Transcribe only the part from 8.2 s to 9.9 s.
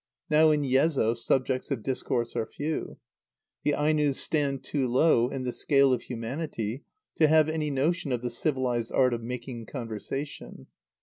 the civilised art of "making